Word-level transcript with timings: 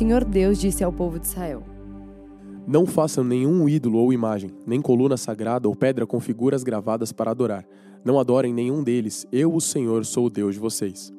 Senhor 0.00 0.24
Deus 0.24 0.58
disse 0.58 0.82
ao 0.82 0.90
povo 0.90 1.18
de 1.18 1.26
Israel: 1.26 1.62
Não 2.66 2.86
façam 2.86 3.22
nenhum 3.22 3.68
ídolo 3.68 3.98
ou 3.98 4.14
imagem, 4.14 4.50
nem 4.66 4.80
coluna 4.80 5.14
sagrada 5.14 5.68
ou 5.68 5.76
pedra 5.76 6.06
com 6.06 6.18
figuras 6.18 6.62
gravadas 6.62 7.12
para 7.12 7.30
adorar. 7.30 7.66
Não 8.02 8.18
adorem 8.18 8.50
nenhum 8.50 8.82
deles. 8.82 9.26
Eu, 9.30 9.54
o 9.54 9.60
Senhor, 9.60 10.06
sou 10.06 10.24
o 10.24 10.30
Deus 10.30 10.54
de 10.54 10.60
vocês. 10.60 11.12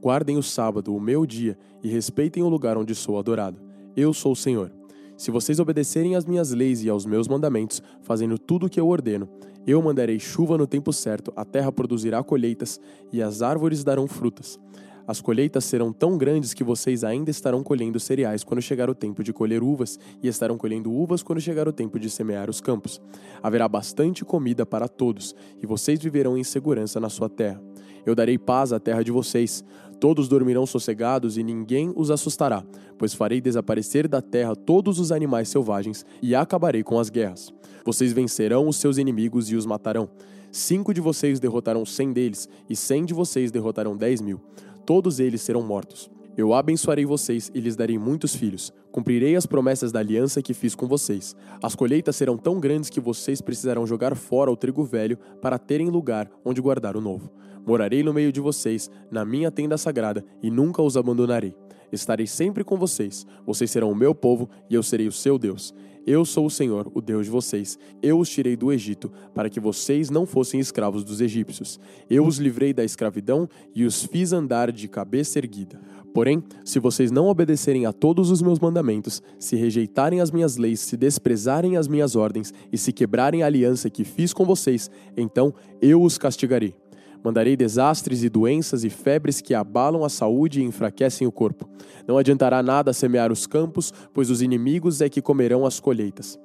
Guardem 0.00 0.38
o 0.38 0.42
sábado, 0.42 0.94
o 0.94 1.00
meu 1.00 1.26
dia, 1.26 1.58
e 1.82 1.88
respeitem 1.88 2.44
o 2.44 2.48
lugar 2.48 2.78
onde 2.78 2.94
sou 2.94 3.18
adorado. 3.18 3.60
Eu 3.96 4.14
sou 4.14 4.30
o 4.30 4.36
Senhor. 4.36 4.70
Se 5.16 5.32
vocês 5.32 5.58
obedecerem 5.58 6.14
às 6.14 6.24
minhas 6.24 6.52
leis 6.52 6.84
e 6.84 6.88
aos 6.88 7.04
meus 7.04 7.26
mandamentos, 7.26 7.82
fazendo 8.02 8.38
tudo 8.38 8.66
o 8.66 8.70
que 8.70 8.78
eu 8.78 8.86
ordeno, 8.86 9.28
eu 9.66 9.82
mandarei 9.82 10.20
chuva 10.20 10.56
no 10.56 10.68
tempo 10.68 10.92
certo, 10.92 11.32
a 11.34 11.44
terra 11.44 11.72
produzirá 11.72 12.22
colheitas 12.22 12.80
e 13.12 13.20
as 13.20 13.42
árvores 13.42 13.82
darão 13.82 14.06
frutas. 14.06 14.60
As 15.06 15.20
colheitas 15.20 15.64
serão 15.64 15.92
tão 15.92 16.16
grandes 16.16 16.54
que 16.54 16.62
vocês 16.62 17.02
ainda 17.02 17.30
estarão 17.30 17.62
colhendo 17.62 17.98
cereais 17.98 18.44
quando 18.44 18.62
chegar 18.62 18.88
o 18.88 18.94
tempo 18.94 19.22
de 19.22 19.32
colher 19.32 19.62
uvas, 19.62 19.98
e 20.22 20.28
estarão 20.28 20.56
colhendo 20.56 20.92
uvas 20.92 21.22
quando 21.22 21.40
chegar 21.40 21.66
o 21.66 21.72
tempo 21.72 21.98
de 21.98 22.08
semear 22.08 22.48
os 22.48 22.60
campos. 22.60 23.00
Haverá 23.42 23.68
bastante 23.68 24.24
comida 24.24 24.64
para 24.64 24.88
todos, 24.88 25.34
e 25.60 25.66
vocês 25.66 26.00
viverão 26.00 26.36
em 26.38 26.44
segurança 26.44 27.00
na 27.00 27.08
sua 27.08 27.28
terra. 27.28 27.60
Eu 28.04 28.14
darei 28.14 28.36
paz 28.36 28.72
à 28.72 28.80
terra 28.80 29.02
de 29.02 29.12
vocês. 29.12 29.64
Todos 30.00 30.26
dormirão 30.26 30.66
sossegados 30.66 31.38
e 31.38 31.44
ninguém 31.44 31.92
os 31.94 32.10
assustará, 32.10 32.64
pois 32.98 33.14
farei 33.14 33.40
desaparecer 33.40 34.08
da 34.08 34.20
terra 34.20 34.56
todos 34.56 34.98
os 34.98 35.12
animais 35.12 35.48
selvagens 35.48 36.04
e 36.20 36.34
acabarei 36.34 36.82
com 36.82 36.98
as 36.98 37.08
guerras. 37.08 37.52
Vocês 37.84 38.12
vencerão 38.12 38.66
os 38.66 38.76
seus 38.76 38.98
inimigos 38.98 39.48
e 39.50 39.54
os 39.54 39.64
matarão. 39.64 40.08
Cinco 40.50 40.92
de 40.92 41.00
vocês 41.00 41.38
derrotarão 41.38 41.86
cem 41.86 42.12
deles, 42.12 42.48
e 42.68 42.74
cem 42.74 43.04
de 43.04 43.14
vocês 43.14 43.52
derrotarão 43.52 43.96
dez 43.96 44.20
mil 44.20 44.40
todos 44.84 45.20
eles 45.20 45.42
serão 45.42 45.62
mortos. 45.62 46.10
Eu 46.34 46.54
abençoarei 46.54 47.04
vocês 47.04 47.50
e 47.54 47.60
lhes 47.60 47.76
darei 47.76 47.98
muitos 47.98 48.34
filhos. 48.34 48.72
Cumprirei 48.90 49.36
as 49.36 49.44
promessas 49.44 49.92
da 49.92 50.00
aliança 50.00 50.40
que 50.40 50.54
fiz 50.54 50.74
com 50.74 50.86
vocês. 50.86 51.36
As 51.62 51.74
colheitas 51.74 52.16
serão 52.16 52.38
tão 52.38 52.58
grandes 52.58 52.88
que 52.88 53.00
vocês 53.00 53.42
precisarão 53.42 53.86
jogar 53.86 54.16
fora 54.16 54.50
o 54.50 54.56
trigo 54.56 54.82
velho 54.82 55.18
para 55.42 55.58
terem 55.58 55.90
lugar 55.90 56.30
onde 56.42 56.60
guardar 56.60 56.96
o 56.96 57.02
novo. 57.02 57.30
Morarei 57.66 58.02
no 58.02 58.14
meio 58.14 58.32
de 58.32 58.40
vocês, 58.40 58.90
na 59.10 59.24
minha 59.24 59.50
tenda 59.50 59.76
sagrada, 59.76 60.24
e 60.42 60.50
nunca 60.50 60.82
os 60.82 60.96
abandonarei. 60.96 61.54
Estarei 61.92 62.26
sempre 62.26 62.64
com 62.64 62.78
vocês. 62.78 63.26
Vocês 63.46 63.70
serão 63.70 63.90
o 63.90 63.94
meu 63.94 64.14
povo 64.14 64.48
e 64.70 64.74
eu 64.74 64.82
serei 64.82 65.06
o 65.06 65.12
seu 65.12 65.38
Deus. 65.38 65.74
Eu 66.06 66.24
sou 66.24 66.46
o 66.46 66.50
Senhor, 66.50 66.90
o 66.94 67.00
Deus 67.00 67.26
de 67.26 67.30
vocês. 67.30 67.78
Eu 68.02 68.18
os 68.18 68.28
tirei 68.28 68.56
do 68.56 68.72
Egito, 68.72 69.10
para 69.34 69.48
que 69.48 69.60
vocês 69.60 70.10
não 70.10 70.26
fossem 70.26 70.58
escravos 70.58 71.04
dos 71.04 71.20
egípcios. 71.20 71.78
Eu 72.10 72.26
os 72.26 72.38
livrei 72.38 72.72
da 72.72 72.84
escravidão 72.84 73.48
e 73.74 73.84
os 73.84 74.04
fiz 74.04 74.32
andar 74.32 74.72
de 74.72 74.88
cabeça 74.88 75.38
erguida. 75.38 75.80
Porém, 76.12 76.42
se 76.64 76.78
vocês 76.78 77.10
não 77.10 77.28
obedecerem 77.28 77.86
a 77.86 77.92
todos 77.92 78.30
os 78.30 78.42
meus 78.42 78.58
mandamentos, 78.58 79.22
se 79.38 79.56
rejeitarem 79.56 80.20
as 80.20 80.30
minhas 80.30 80.56
leis, 80.56 80.80
se 80.80 80.96
desprezarem 80.96 81.76
as 81.76 81.88
minhas 81.88 82.16
ordens 82.16 82.52
e 82.70 82.76
se 82.76 82.92
quebrarem 82.92 83.42
a 83.42 83.46
aliança 83.46 83.88
que 83.88 84.04
fiz 84.04 84.32
com 84.32 84.44
vocês, 84.44 84.90
então 85.16 85.54
eu 85.80 86.02
os 86.02 86.18
castigarei. 86.18 86.81
Mandarei 87.24 87.56
desastres 87.56 88.22
e 88.22 88.28
doenças 88.28 88.84
e 88.84 88.90
febres 88.90 89.40
que 89.40 89.54
abalam 89.54 90.04
a 90.04 90.08
saúde 90.08 90.60
e 90.60 90.64
enfraquecem 90.64 91.26
o 91.26 91.32
corpo. 91.32 91.68
Não 92.06 92.18
adiantará 92.18 92.62
nada 92.62 92.92
semear 92.92 93.30
os 93.30 93.46
campos, 93.46 93.92
pois 94.12 94.30
os 94.30 94.42
inimigos 94.42 95.00
é 95.00 95.08
que 95.08 95.22
comerão 95.22 95.64
as 95.64 95.78
colheitas. 95.78 96.38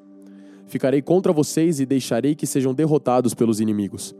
Ficarei 0.67 1.01
contra 1.01 1.33
vocês 1.33 1.79
e 1.79 1.85
deixarei 1.85 2.35
que 2.35 2.45
sejam 2.45 2.73
derrotados 2.73 3.33
pelos 3.33 3.59
inimigos. 3.59 4.13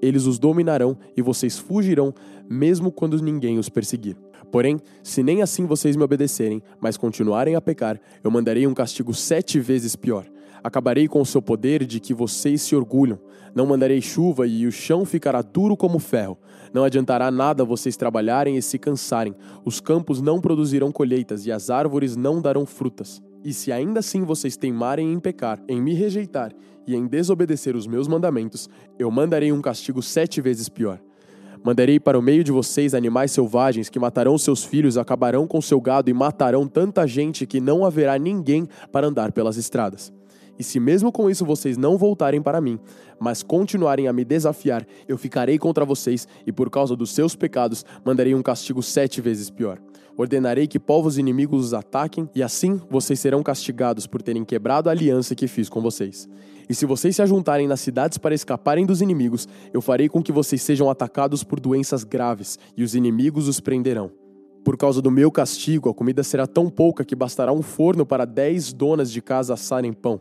Eles 0.00 0.26
os 0.26 0.38
dominarão 0.38 0.96
e 1.16 1.22
vocês 1.22 1.58
fugirão, 1.58 2.14
mesmo 2.48 2.92
quando 2.92 3.20
ninguém 3.20 3.58
os 3.58 3.68
perseguir. 3.68 4.16
Porém, 4.52 4.78
se 5.02 5.22
nem 5.22 5.42
assim 5.42 5.66
vocês 5.66 5.96
me 5.96 6.04
obedecerem, 6.04 6.62
mas 6.80 6.96
continuarem 6.96 7.54
a 7.54 7.60
pecar, 7.60 8.00
eu 8.22 8.30
mandarei 8.30 8.66
um 8.66 8.74
castigo 8.74 9.12
sete 9.12 9.58
vezes 9.58 9.96
pior. 9.96 10.24
Acabarei 10.62 11.08
com 11.08 11.20
o 11.20 11.26
seu 11.26 11.40
poder 11.40 11.84
de 11.84 12.00
que 12.00 12.14
vocês 12.14 12.62
se 12.62 12.74
orgulham. 12.74 13.18
Não 13.54 13.66
mandarei 13.66 14.00
chuva 14.00 14.46
e 14.46 14.66
o 14.66 14.72
chão 14.72 15.04
ficará 15.04 15.42
duro 15.42 15.76
como 15.76 15.98
ferro. 15.98 16.38
Não 16.72 16.84
adiantará 16.84 17.30
nada 17.30 17.64
vocês 17.64 17.96
trabalharem 17.96 18.56
e 18.56 18.62
se 18.62 18.78
cansarem. 18.78 19.34
Os 19.64 19.80
campos 19.80 20.20
não 20.20 20.40
produzirão 20.40 20.92
colheitas 20.92 21.46
e 21.46 21.52
as 21.52 21.70
árvores 21.70 22.16
não 22.16 22.40
darão 22.40 22.66
frutas. 22.66 23.22
E 23.44 23.52
se 23.52 23.72
ainda 23.72 24.00
assim 24.00 24.24
vocês 24.24 24.56
teimarem 24.56 25.12
em 25.12 25.18
pecar, 25.18 25.62
em 25.68 25.80
me 25.80 25.94
rejeitar 25.94 26.52
e 26.86 26.94
em 26.94 27.06
desobedecer 27.06 27.76
os 27.76 27.86
meus 27.86 28.08
mandamentos, 28.08 28.68
eu 28.98 29.10
mandarei 29.10 29.52
um 29.52 29.60
castigo 29.60 30.02
sete 30.02 30.40
vezes 30.40 30.68
pior. 30.68 31.00
Mandarei 31.64 31.98
para 31.98 32.18
o 32.18 32.22
meio 32.22 32.44
de 32.44 32.52
vocês 32.52 32.94
animais 32.94 33.32
selvagens 33.32 33.88
que 33.88 33.98
matarão 33.98 34.38
seus 34.38 34.64
filhos, 34.64 34.96
acabarão 34.96 35.46
com 35.46 35.60
seu 35.60 35.80
gado 35.80 36.08
e 36.08 36.14
matarão 36.14 36.66
tanta 36.66 37.06
gente 37.06 37.46
que 37.46 37.60
não 37.60 37.84
haverá 37.84 38.18
ninguém 38.18 38.68
para 38.92 39.06
andar 39.06 39.32
pelas 39.32 39.56
estradas. 39.56 40.12
E 40.58 40.64
se 40.64 40.80
mesmo 40.80 41.12
com 41.12 41.30
isso 41.30 41.44
vocês 41.44 41.76
não 41.76 41.96
voltarem 41.96 42.42
para 42.42 42.60
mim, 42.60 42.80
mas 43.20 43.42
continuarem 43.42 44.08
a 44.08 44.12
me 44.12 44.24
desafiar, 44.24 44.84
eu 45.06 45.16
ficarei 45.16 45.56
contra 45.56 45.84
vocês 45.84 46.26
e 46.44 46.50
por 46.50 46.68
causa 46.68 46.96
dos 46.96 47.12
seus 47.12 47.36
pecados 47.36 47.84
mandarei 48.04 48.34
um 48.34 48.42
castigo 48.42 48.82
sete 48.82 49.20
vezes 49.20 49.50
pior. 49.50 49.78
Ordenarei 50.16 50.66
que 50.66 50.80
povos 50.80 51.16
inimigos 51.16 51.66
os 51.66 51.74
ataquem 51.74 52.28
e 52.34 52.42
assim 52.42 52.80
vocês 52.90 53.20
serão 53.20 53.40
castigados 53.40 54.04
por 54.04 54.20
terem 54.20 54.44
quebrado 54.44 54.88
a 54.88 54.92
aliança 54.92 55.32
que 55.32 55.46
fiz 55.46 55.68
com 55.68 55.80
vocês. 55.80 56.28
E 56.68 56.74
se 56.74 56.84
vocês 56.84 57.14
se 57.14 57.22
ajuntarem 57.22 57.68
nas 57.68 57.80
cidades 57.80 58.18
para 58.18 58.34
escaparem 58.34 58.84
dos 58.84 59.00
inimigos, 59.00 59.46
eu 59.72 59.80
farei 59.80 60.08
com 60.08 60.20
que 60.20 60.32
vocês 60.32 60.60
sejam 60.60 60.90
atacados 60.90 61.44
por 61.44 61.60
doenças 61.60 62.02
graves 62.02 62.58
e 62.76 62.82
os 62.82 62.96
inimigos 62.96 63.46
os 63.46 63.60
prenderão. 63.60 64.10
Por 64.64 64.76
causa 64.76 65.00
do 65.00 65.10
meu 65.10 65.30
castigo, 65.30 65.88
a 65.88 65.94
comida 65.94 66.24
será 66.24 66.48
tão 66.48 66.68
pouca 66.68 67.04
que 67.04 67.14
bastará 67.14 67.52
um 67.52 67.62
forno 67.62 68.04
para 68.04 68.24
dez 68.24 68.72
donas 68.72 69.12
de 69.12 69.22
casa 69.22 69.54
assarem 69.54 69.92
pão 69.92 70.20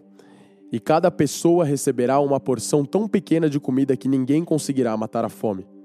e 0.71 0.79
cada 0.79 1.09
pessoa 1.09 1.63
receberá 1.63 2.19
uma 2.19 2.39
porção 2.39 2.83
tão 2.83 3.07
pequena 3.07 3.49
de 3.49 3.59
comida 3.59 3.95
que 3.95 4.07
ninguém 4.07 4.43
conseguirá 4.43 4.95
matar 4.97 5.23
a 5.23 5.29
fome. 5.29 5.76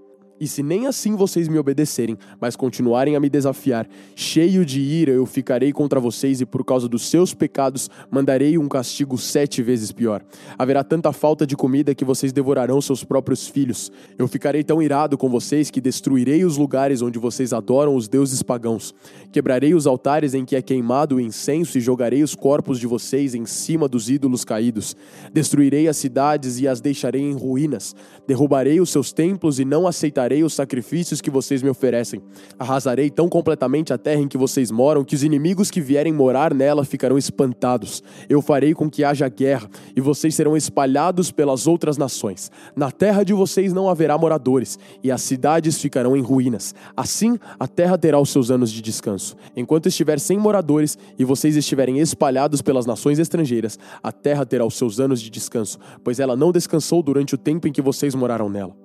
E 0.42 0.48
se 0.48 0.60
nem 0.60 0.88
assim 0.88 1.14
vocês 1.14 1.47
me 1.47 1.56
obedecerem, 1.56 2.19
mas 2.41 2.56
continuarem 2.56 3.14
a 3.14 3.20
me 3.20 3.30
desafiar, 3.30 3.88
cheio 4.16 4.66
de 4.66 4.80
ira 4.80 5.12
eu 5.12 5.25
ficarei 5.25 5.72
contra 5.72 6.00
vocês 6.00 6.41
e 6.41 6.44
por 6.44 6.64
causa 6.64 6.88
dos 6.88 7.08
seus 7.08 7.32
pecados 7.32 7.88
mandarei 8.10 8.58
um 8.58 8.66
castigo 8.66 9.16
sete 9.16 9.62
vezes 9.62 9.92
pior. 9.92 10.20
Haverá 10.58 10.82
tanta 10.82 11.12
falta 11.12 11.47
de 11.47 11.54
comida 11.54 11.94
que 11.94 12.04
vocês 12.04 12.32
devorarão 12.32 12.80
seus 12.80 13.04
próprios 13.04 13.47
filhos. 13.47 13.92
Eu 14.19 14.26
ficarei 14.26 14.64
tão 14.64 14.82
irado 14.82 15.16
com 15.16 15.30
vocês 15.30 15.70
que 15.70 15.80
destruirei 15.80 16.44
os 16.44 16.56
lugares 16.56 17.03
onde 17.03 17.20
vocês 17.20 17.53
adoram 17.53 17.94
os 17.94 18.09
deuses 18.09 18.42
pagãos. 18.42 18.92
Quebrarei 19.30 19.74
os 19.74 19.86
altares 19.86 20.34
em 20.34 20.44
que 20.44 20.56
é 20.56 20.60
queimado 20.60 21.14
o 21.14 21.20
incenso 21.20 21.78
e 21.78 21.80
jogarei 21.80 22.20
os 22.20 22.34
corpos 22.34 22.80
de 22.80 22.88
vocês 22.88 23.36
em 23.36 23.47
cima 23.47 23.86
dos 23.86 24.10
ídolos 24.10 24.44
caídos. 24.44 24.97
Destruirei 25.32 25.86
as 25.86 25.98
cidades 25.98 26.59
e 26.59 26.66
as 26.66 26.80
deixarei 26.80 27.22
em 27.22 27.32
ruínas. 27.32 27.94
Derrubarei 28.26 28.80
os 28.80 28.91
seus 28.91 29.12
templos 29.12 29.60
e 29.60 29.64
não 29.64 29.86
aceitarei 29.86 30.31
rejeitarei 30.32 30.43
os 30.43 30.54
sacrifícios 30.54 31.20
que 31.20 31.31
vocês 31.31 31.62
me 31.62 31.69
oferecem. 31.69 32.22
Arrasarei 32.59 33.10
tão 33.10 33.28
completamente 33.28 33.93
a 33.93 33.98
terra 33.98 34.22
em 34.22 34.28
que 34.28 34.38
vocês 34.38 34.70
moram 34.70 35.04
que 35.04 35.15
os 35.15 35.22
inimigos 35.22 35.70
que 35.70 35.81
vierem 35.81 36.12
morar 36.12 36.54
nela 36.54 36.84
ficarão 36.84 37.19
espantados. 37.19 38.03
Eu 38.28 38.41
farei 38.41 38.75
com 38.75 38.91
que 38.91 39.04
haja 39.04 39.28
guerra 39.28 39.69
e 39.94 40.00
vocês 40.00 40.34
serão 40.34 40.56
espalhados 40.56 41.31
pelas 41.31 41.66
outras 41.66 41.98
nações. 41.98 42.50
Na 42.75 42.91
terra 42.91 43.22
de 43.22 43.32
vocês 43.32 43.72
não 43.72 43.88
haverá 43.88 44.16
moradores 44.16 44.78
e 45.03 45.10
as 45.10 45.22
cidades 45.22 45.78
ficarão 45.78 46.16
em 46.16 46.22
ruínas. 46.22 46.75
Assim, 46.97 47.38
a 47.59 47.69
terra 47.69 47.98
terá 47.98 48.19
os 48.19 48.31
seus 48.31 48.50
anos 48.50 48.72
de 48.72 48.81
descanso. 48.81 49.37
Enquanto 49.56 49.88
estiver 49.88 50.19
sem 50.19 50.38
moradores 50.38 50.97
e 51.19 51.25
vocês 51.25 51.56
estiverem 51.56 51.98
espalhados 51.98 52.62
pelas 52.62 52.87
nações 52.87 53.19
estrangeiras, 53.19 53.78
a 54.03 54.10
terra 54.10 54.47
terá 54.47 54.65
os 54.65 54.75
seus 54.75 54.98
anos 54.98 55.21
de 55.21 55.31
descanso, 55.31 55.78
pois 56.03 56.19
ela 56.19 56.37
não 56.37 56.53
descansou 56.53 57.03
durante 57.03 57.34
o 57.34 57.38
tempo 57.38 57.69
em 57.69 57.72
que 57.72 57.82
vocês 57.82 58.15
moraram 58.15 58.48
nela. 58.48 58.81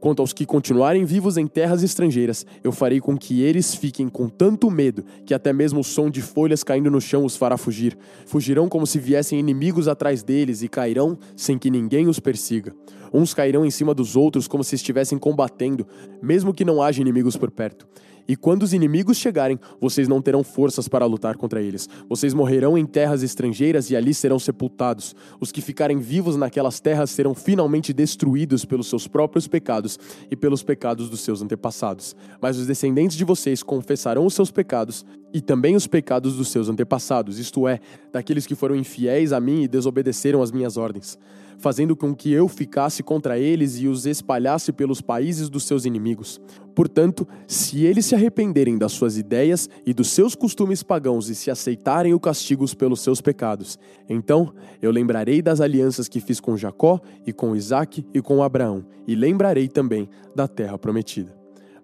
Quanto 0.00 0.20
aos 0.20 0.32
que 0.32 0.46
continuarem 0.46 1.04
vivos 1.04 1.36
em 1.36 1.46
terras 1.46 1.82
estrangeiras, 1.82 2.46
eu 2.64 2.72
farei 2.72 3.00
com 3.00 3.18
que 3.18 3.42
eles 3.42 3.74
fiquem 3.74 4.08
com 4.08 4.30
tanto 4.30 4.70
medo 4.70 5.04
que 5.26 5.34
até 5.34 5.52
mesmo 5.52 5.80
o 5.80 5.84
som 5.84 6.08
de 6.08 6.22
folhas 6.22 6.64
caindo 6.64 6.90
no 6.90 7.02
chão 7.02 7.22
os 7.22 7.36
fará 7.36 7.58
fugir. 7.58 7.98
Fugirão 8.24 8.66
como 8.66 8.86
se 8.86 8.98
viessem 8.98 9.38
inimigos 9.38 9.88
atrás 9.88 10.22
deles 10.22 10.62
e 10.62 10.68
cairão 10.68 11.18
sem 11.36 11.58
que 11.58 11.70
ninguém 11.70 12.08
os 12.08 12.18
persiga. 12.18 12.74
Uns 13.12 13.34
cairão 13.34 13.64
em 13.64 13.70
cima 13.70 13.94
dos 13.94 14.16
outros 14.16 14.46
como 14.46 14.64
se 14.64 14.74
estivessem 14.74 15.18
combatendo, 15.18 15.86
mesmo 16.22 16.54
que 16.54 16.64
não 16.64 16.82
haja 16.82 17.00
inimigos 17.00 17.36
por 17.36 17.50
perto. 17.50 17.86
E 18.30 18.36
quando 18.36 18.62
os 18.62 18.72
inimigos 18.72 19.16
chegarem, 19.16 19.58
vocês 19.80 20.06
não 20.06 20.22
terão 20.22 20.44
forças 20.44 20.86
para 20.86 21.04
lutar 21.04 21.36
contra 21.36 21.60
eles. 21.60 21.88
Vocês 22.08 22.32
morrerão 22.32 22.78
em 22.78 22.86
terras 22.86 23.24
estrangeiras 23.24 23.90
e 23.90 23.96
ali 23.96 24.14
serão 24.14 24.38
sepultados. 24.38 25.16
Os 25.40 25.50
que 25.50 25.60
ficarem 25.60 25.98
vivos 25.98 26.36
naquelas 26.36 26.78
terras 26.78 27.10
serão 27.10 27.34
finalmente 27.34 27.92
destruídos 27.92 28.64
pelos 28.64 28.88
seus 28.88 29.08
próprios 29.08 29.48
pecados 29.48 29.98
e 30.30 30.36
pelos 30.36 30.62
pecados 30.62 31.10
dos 31.10 31.22
seus 31.22 31.42
antepassados. 31.42 32.14
Mas 32.40 32.56
os 32.56 32.68
descendentes 32.68 33.16
de 33.16 33.24
vocês 33.24 33.64
confessarão 33.64 34.24
os 34.24 34.34
seus 34.34 34.52
pecados 34.52 35.04
e 35.34 35.40
também 35.40 35.74
os 35.74 35.88
pecados 35.88 36.36
dos 36.36 36.48
seus 36.48 36.68
antepassados, 36.68 37.38
isto 37.38 37.66
é, 37.66 37.80
daqueles 38.12 38.46
que 38.46 38.54
foram 38.54 38.76
infiéis 38.76 39.32
a 39.32 39.40
mim 39.40 39.62
e 39.62 39.68
desobedeceram 39.68 40.40
às 40.40 40.52
minhas 40.52 40.76
ordens. 40.76 41.18
Fazendo 41.60 41.94
com 41.94 42.14
que 42.14 42.32
eu 42.32 42.48
ficasse 42.48 43.02
contra 43.02 43.38
eles 43.38 43.78
e 43.78 43.86
os 43.86 44.06
espalhasse 44.06 44.72
pelos 44.72 45.00
países 45.00 45.48
dos 45.48 45.64
seus 45.64 45.84
inimigos. 45.84 46.40
Portanto, 46.74 47.28
se 47.46 47.84
eles 47.84 48.06
se 48.06 48.14
arrependerem 48.14 48.78
das 48.78 48.92
suas 48.92 49.18
ideias 49.18 49.68
e 49.84 49.92
dos 49.92 50.08
seus 50.08 50.34
costumes 50.34 50.82
pagãos 50.82 51.28
e 51.28 51.34
se 51.34 51.50
aceitarem 51.50 52.14
o 52.14 52.20
castigo 52.20 52.64
pelos 52.76 53.00
seus 53.00 53.20
pecados, 53.20 53.78
então 54.08 54.52
eu 54.80 54.90
lembrarei 54.90 55.42
das 55.42 55.60
alianças 55.60 56.08
que 56.08 56.20
fiz 56.20 56.40
com 56.40 56.56
Jacó 56.56 57.00
e 57.26 57.32
com 57.32 57.54
Isaque 57.54 58.06
e 58.14 58.22
com 58.22 58.42
Abraão, 58.42 58.84
e 59.06 59.14
lembrarei 59.14 59.68
também 59.68 60.08
da 60.34 60.48
terra 60.48 60.78
prometida. 60.78 61.39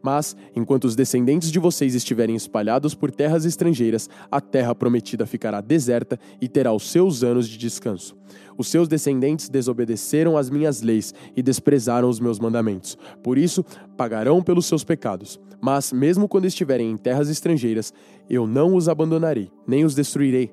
Mas, 0.06 0.36
enquanto 0.54 0.84
os 0.84 0.94
descendentes 0.94 1.50
de 1.50 1.58
vocês 1.58 1.92
estiverem 1.92 2.36
espalhados 2.36 2.94
por 2.94 3.10
terras 3.10 3.44
estrangeiras, 3.44 4.08
a 4.30 4.40
terra 4.40 4.72
prometida 4.72 5.26
ficará 5.26 5.60
deserta 5.60 6.16
e 6.40 6.46
terá 6.46 6.72
os 6.72 6.88
seus 6.92 7.24
anos 7.24 7.48
de 7.48 7.58
descanso. 7.58 8.16
Os 8.56 8.68
seus 8.68 8.86
descendentes 8.86 9.48
desobedeceram 9.48 10.36
às 10.38 10.48
minhas 10.48 10.80
leis 10.80 11.12
e 11.34 11.42
desprezaram 11.42 12.08
os 12.08 12.20
meus 12.20 12.38
mandamentos. 12.38 12.96
Por 13.20 13.36
isso, 13.36 13.64
pagarão 13.96 14.40
pelos 14.44 14.66
seus 14.66 14.84
pecados. 14.84 15.40
Mas, 15.60 15.92
mesmo 15.92 16.28
quando 16.28 16.44
estiverem 16.44 16.88
em 16.88 16.96
terras 16.96 17.28
estrangeiras, 17.28 17.92
eu 18.30 18.46
não 18.46 18.76
os 18.76 18.88
abandonarei, 18.88 19.50
nem 19.66 19.84
os 19.84 19.96
destruirei, 19.96 20.52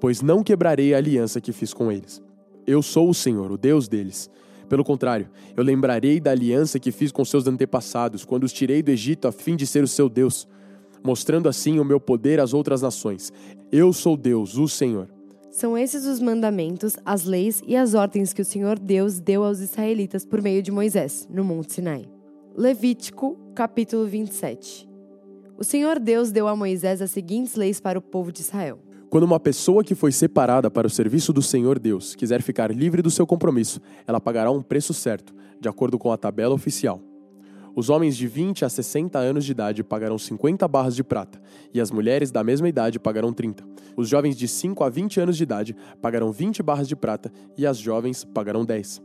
pois 0.00 0.20
não 0.20 0.42
quebrarei 0.42 0.94
a 0.94 0.98
aliança 0.98 1.40
que 1.40 1.52
fiz 1.52 1.72
com 1.72 1.92
eles. 1.92 2.20
Eu 2.66 2.82
sou 2.82 3.08
o 3.08 3.14
Senhor, 3.14 3.52
o 3.52 3.56
Deus 3.56 3.86
deles 3.86 4.28
pelo 4.70 4.84
contrário, 4.84 5.28
eu 5.56 5.64
lembrarei 5.64 6.20
da 6.20 6.30
aliança 6.30 6.78
que 6.78 6.92
fiz 6.92 7.10
com 7.10 7.24
seus 7.24 7.44
antepassados, 7.48 8.24
quando 8.24 8.44
os 8.44 8.52
tirei 8.52 8.84
do 8.84 8.92
Egito 8.92 9.26
a 9.26 9.32
fim 9.32 9.56
de 9.56 9.66
ser 9.66 9.82
o 9.82 9.88
seu 9.88 10.08
Deus, 10.08 10.46
mostrando 11.02 11.48
assim 11.48 11.80
o 11.80 11.84
meu 11.84 11.98
poder 11.98 12.38
às 12.38 12.54
outras 12.54 12.80
nações. 12.80 13.32
Eu 13.72 13.92
sou 13.92 14.16
Deus, 14.16 14.56
o 14.56 14.68
Senhor. 14.68 15.08
São 15.50 15.76
esses 15.76 16.06
os 16.06 16.20
mandamentos, 16.20 16.96
as 17.04 17.24
leis 17.24 17.60
e 17.66 17.74
as 17.74 17.94
ordens 17.94 18.32
que 18.32 18.42
o 18.42 18.44
Senhor 18.44 18.78
Deus 18.78 19.18
deu 19.18 19.42
aos 19.42 19.58
israelitas 19.58 20.24
por 20.24 20.40
meio 20.40 20.62
de 20.62 20.70
Moisés, 20.70 21.26
no 21.28 21.42
Monte 21.42 21.72
Sinai. 21.72 22.08
Levítico, 22.56 23.36
capítulo 23.56 24.06
27. 24.06 24.88
O 25.58 25.64
Senhor 25.64 25.98
Deus 25.98 26.30
deu 26.30 26.46
a 26.46 26.54
Moisés 26.54 27.02
as 27.02 27.10
seguintes 27.10 27.56
leis 27.56 27.80
para 27.80 27.98
o 27.98 28.02
povo 28.02 28.30
de 28.30 28.42
Israel. 28.42 28.78
Quando 29.10 29.24
uma 29.24 29.40
pessoa 29.40 29.82
que 29.82 29.96
foi 29.96 30.12
separada 30.12 30.70
para 30.70 30.86
o 30.86 30.90
serviço 30.90 31.32
do 31.32 31.42
Senhor 31.42 31.80
Deus 31.80 32.14
quiser 32.14 32.40
ficar 32.42 32.70
livre 32.70 33.02
do 33.02 33.10
seu 33.10 33.26
compromisso, 33.26 33.80
ela 34.06 34.20
pagará 34.20 34.52
um 34.52 34.62
preço 34.62 34.94
certo, 34.94 35.34
de 35.60 35.68
acordo 35.68 35.98
com 35.98 36.12
a 36.12 36.16
tabela 36.16 36.54
oficial. 36.54 37.02
Os 37.74 37.90
homens 37.90 38.16
de 38.16 38.28
20 38.28 38.64
a 38.64 38.68
60 38.68 39.18
anos 39.18 39.44
de 39.44 39.50
idade 39.50 39.82
pagarão 39.82 40.16
50 40.16 40.68
barras 40.68 40.94
de 40.94 41.02
prata, 41.02 41.42
e 41.74 41.80
as 41.80 41.90
mulheres 41.90 42.30
da 42.30 42.44
mesma 42.44 42.68
idade 42.68 43.00
pagarão 43.00 43.32
30. 43.32 43.64
Os 43.96 44.08
jovens 44.08 44.36
de 44.36 44.46
5 44.46 44.84
a 44.84 44.88
20 44.88 45.20
anos 45.20 45.36
de 45.36 45.42
idade 45.42 45.76
pagarão 46.00 46.30
20 46.30 46.62
barras 46.62 46.86
de 46.86 46.94
prata, 46.94 47.32
e 47.58 47.66
as 47.66 47.78
jovens 47.78 48.24
pagarão 48.24 48.64
10. 48.64 49.02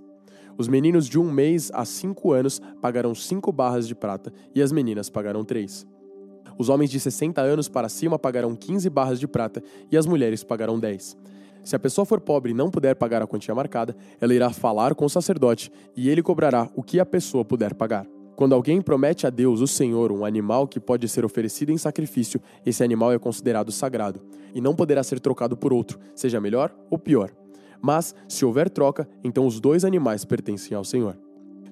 Os 0.56 0.68
meninos 0.68 1.10
de 1.10 1.18
um 1.18 1.32
mês 1.32 1.72
a 1.74 1.84
5 1.84 2.32
anos 2.32 2.62
pagarão 2.80 3.16
5 3.16 3.52
barras 3.52 3.88
de 3.88 3.96
prata, 3.96 4.32
e 4.54 4.62
as 4.62 4.72
meninas 4.72 5.10
pagarão 5.10 5.44
3. 5.44 5.95
Os 6.58 6.70
homens 6.70 6.90
de 6.90 7.00
60 7.00 7.42
anos 7.42 7.68
para 7.68 7.90
cima 7.90 8.18
pagarão 8.18 8.56
15 8.56 8.90
barras 8.90 9.20
de 9.20 9.28
prata 9.28 9.62
e 9.92 9.98
as 9.98 10.06
mulheres 10.06 10.44
pagarão 10.44 10.80
10. 10.80 11.18
Se 11.64 11.76
a 11.76 11.80
pessoa 11.80 12.06
for 12.06 12.22
pobre 12.22 12.52
e 12.52 12.56
não 12.56 12.70
puder 12.70 12.96
pagar 12.96 13.22
a 13.22 13.28
quantia 13.28 13.56
marcada, 13.56 13.96
ela 14.22 14.34
irá 14.34 14.52
falar 14.52 14.94
com 14.94 15.06
o 15.06 15.10
sacerdote 15.10 15.72
e 15.96 16.10
ele 16.10 16.22
cobrará 16.22 16.70
o 16.76 16.84
que 16.84 17.00
a 17.00 17.06
pessoa 17.06 17.44
puder 17.44 17.74
pagar. 17.74 18.06
Quando 18.36 18.54
alguém 18.54 18.82
promete 18.82 19.26
a 19.26 19.30
Deus, 19.30 19.62
o 19.62 19.68
Senhor, 19.68 20.12
um 20.12 20.26
animal 20.26 20.68
que 20.68 20.80
pode 20.80 21.08
ser 21.08 21.26
oferecido 21.26 21.72
em 21.72 21.78
sacrifício, 21.78 22.42
esse 22.66 22.84
animal 22.84 23.12
é 23.12 23.18
considerado 23.18 23.72
sagrado 23.72 24.22
e 24.54 24.62
não 24.62 24.76
poderá 24.76 25.02
ser 25.04 25.20
trocado 25.20 25.58
por 25.58 25.74
outro, 25.74 26.00
seja 26.14 26.40
melhor 26.40 26.76
ou 26.90 27.00
pior. 27.00 27.32
Mas, 27.82 28.14
se 28.28 28.46
houver 28.46 28.70
troca, 28.70 29.08
então 29.24 29.48
os 29.48 29.60
dois 29.60 29.86
animais 29.86 30.24
pertencem 30.26 30.76
ao 30.76 30.84
Senhor. 30.84 31.18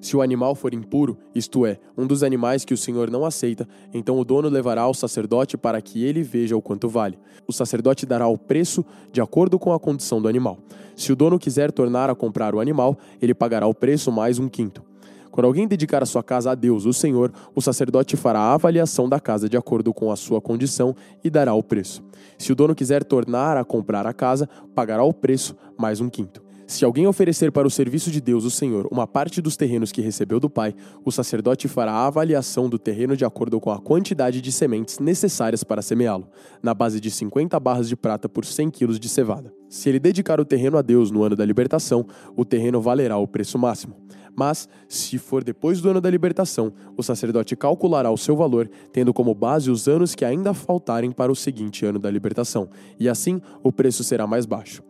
Se 0.04 0.14
o 0.14 0.20
animal 0.20 0.54
for 0.54 0.74
impuro, 0.74 1.16
isto 1.34 1.64
é, 1.64 1.78
um 1.96 2.06
dos 2.06 2.22
animais 2.22 2.62
que 2.62 2.74
o 2.74 2.76
Senhor 2.76 3.10
não 3.10 3.24
aceita, 3.24 3.66
então 3.90 4.18
o 4.18 4.24
dono 4.24 4.50
levará 4.50 4.82
ao 4.82 4.92
sacerdote 4.92 5.56
para 5.56 5.80
que 5.80 6.04
ele 6.04 6.22
veja 6.22 6.54
o 6.54 6.60
quanto 6.60 6.90
vale. 6.90 7.18
O 7.48 7.54
sacerdote 7.54 8.04
dará 8.04 8.28
o 8.28 8.36
preço 8.36 8.84
de 9.10 9.22
acordo 9.22 9.58
com 9.58 9.72
a 9.72 9.80
condição 9.80 10.20
do 10.20 10.28
animal. 10.28 10.58
Se 10.94 11.10
o 11.10 11.16
dono 11.16 11.38
quiser 11.38 11.72
tornar 11.72 12.10
a 12.10 12.14
comprar 12.14 12.54
o 12.54 12.60
animal, 12.60 12.98
ele 13.18 13.32
pagará 13.32 13.66
o 13.66 13.72
preço 13.72 14.12
mais 14.12 14.38
um 14.38 14.46
quinto. 14.46 14.82
Quando 15.30 15.46
alguém 15.46 15.66
dedicar 15.66 16.02
a 16.02 16.06
sua 16.06 16.22
casa 16.22 16.50
a 16.50 16.54
Deus, 16.54 16.84
o 16.84 16.92
Senhor, 16.92 17.32
o 17.54 17.62
sacerdote 17.62 18.14
fará 18.14 18.40
a 18.40 18.52
avaliação 18.52 19.08
da 19.08 19.18
casa 19.18 19.48
de 19.48 19.56
acordo 19.56 19.94
com 19.94 20.12
a 20.12 20.16
sua 20.16 20.38
condição 20.38 20.94
e 21.24 21.30
dará 21.30 21.54
o 21.54 21.62
preço. 21.62 22.04
Se 22.36 22.52
o 22.52 22.54
dono 22.54 22.74
quiser 22.74 23.04
tornar 23.04 23.56
a 23.56 23.64
comprar 23.64 24.06
a 24.06 24.12
casa, 24.12 24.46
pagará 24.74 25.02
o 25.02 25.14
preço 25.14 25.56
mais 25.78 25.98
um 25.98 26.10
quinto. 26.10 26.43
Se 26.66 26.82
alguém 26.82 27.06
oferecer 27.06 27.52
para 27.52 27.68
o 27.68 27.70
serviço 27.70 28.10
de 28.10 28.22
Deus, 28.22 28.44
o 28.44 28.50
Senhor, 28.50 28.88
uma 28.90 29.06
parte 29.06 29.42
dos 29.42 29.54
terrenos 29.54 29.92
que 29.92 30.00
recebeu 30.00 30.40
do 30.40 30.48
Pai, 30.48 30.74
o 31.04 31.12
sacerdote 31.12 31.68
fará 31.68 31.92
a 31.92 32.06
avaliação 32.06 32.70
do 32.70 32.78
terreno 32.78 33.14
de 33.14 33.24
acordo 33.24 33.60
com 33.60 33.70
a 33.70 33.78
quantidade 33.78 34.40
de 34.40 34.50
sementes 34.50 34.98
necessárias 34.98 35.62
para 35.62 35.82
semeá-lo, 35.82 36.26
na 36.62 36.72
base 36.72 37.00
de 37.00 37.10
50 37.10 37.60
barras 37.60 37.86
de 37.86 37.94
prata 37.94 38.30
por 38.30 38.46
100 38.46 38.70
quilos 38.70 38.98
de 38.98 39.10
cevada. 39.10 39.52
Se 39.68 39.90
ele 39.90 40.00
dedicar 40.00 40.40
o 40.40 40.44
terreno 40.44 40.78
a 40.78 40.82
Deus 40.82 41.10
no 41.10 41.22
ano 41.22 41.36
da 41.36 41.44
libertação, 41.44 42.06
o 42.34 42.46
terreno 42.46 42.80
valerá 42.80 43.18
o 43.18 43.28
preço 43.28 43.58
máximo. 43.58 43.96
Mas, 44.34 44.66
se 44.88 45.18
for 45.18 45.44
depois 45.44 45.82
do 45.82 45.90
ano 45.90 46.00
da 46.00 46.10
libertação, 46.10 46.72
o 46.96 47.02
sacerdote 47.02 47.54
calculará 47.54 48.10
o 48.10 48.16
seu 48.16 48.34
valor, 48.34 48.70
tendo 48.90 49.12
como 49.12 49.34
base 49.34 49.70
os 49.70 49.86
anos 49.86 50.14
que 50.14 50.24
ainda 50.24 50.54
faltarem 50.54 51.12
para 51.12 51.30
o 51.30 51.36
seguinte 51.36 51.84
ano 51.84 51.98
da 51.98 52.10
libertação, 52.10 52.68
e 52.98 53.06
assim 53.06 53.40
o 53.62 53.70
preço 53.70 54.02
será 54.02 54.26
mais 54.26 54.46
baixo. 54.46 54.82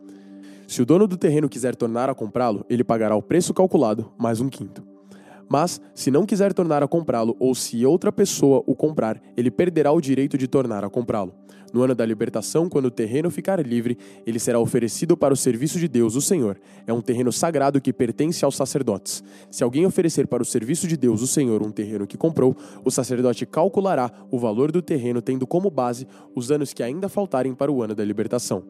Se 0.67 0.81
o 0.81 0.85
dono 0.85 1.07
do 1.07 1.17
terreno 1.17 1.47
quiser 1.47 1.75
tornar 1.75 2.09
a 2.09 2.15
comprá-lo, 2.15 2.65
ele 2.69 2.83
pagará 2.83 3.15
o 3.15 3.21
preço 3.21 3.53
calculado 3.53 4.11
mais 4.17 4.41
um 4.41 4.49
quinto. 4.49 4.83
Mas, 5.47 5.79
se 5.93 6.09
não 6.09 6.25
quiser 6.25 6.53
tornar 6.53 6.81
a 6.81 6.87
comprá-lo 6.87 7.35
ou 7.39 7.53
se 7.53 7.85
outra 7.85 8.11
pessoa 8.11 8.63
o 8.65 8.75
comprar, 8.75 9.21
ele 9.37 9.51
perderá 9.51 9.91
o 9.91 10.01
direito 10.01 10.37
de 10.37 10.47
tornar 10.47 10.83
a 10.83 10.89
comprá-lo. 10.89 11.33
No 11.75 11.83
ano 11.83 11.93
da 11.93 12.05
libertação, 12.05 12.69
quando 12.69 12.85
o 12.85 12.89
terreno 12.89 13.29
ficar 13.29 13.59
livre, 13.59 13.97
ele 14.25 14.39
será 14.39 14.57
oferecido 14.57 15.17
para 15.17 15.33
o 15.33 15.35
serviço 15.35 15.77
de 15.77 15.89
Deus, 15.89 16.15
o 16.15 16.21
Senhor. 16.21 16.57
É 16.87 16.93
um 16.93 17.01
terreno 17.01 17.33
sagrado 17.33 17.81
que 17.81 17.91
pertence 17.91 18.45
aos 18.45 18.55
sacerdotes. 18.55 19.21
Se 19.51 19.61
alguém 19.61 19.85
oferecer 19.85 20.25
para 20.25 20.41
o 20.41 20.45
serviço 20.45 20.87
de 20.87 20.95
Deus, 20.95 21.21
o 21.21 21.27
Senhor, 21.27 21.61
um 21.61 21.71
terreno 21.71 22.07
que 22.07 22.15
comprou, 22.15 22.55
o 22.85 22.89
sacerdote 22.89 23.45
calculará 23.45 24.09
o 24.31 24.39
valor 24.39 24.71
do 24.71 24.81
terreno, 24.81 25.21
tendo 25.21 25.45
como 25.45 25.69
base 25.69 26.07
os 26.33 26.49
anos 26.49 26.71
que 26.71 26.81
ainda 26.81 27.09
faltarem 27.09 27.53
para 27.53 27.69
o 27.69 27.83
ano 27.83 27.93
da 27.93 28.05
libertação. 28.05 28.63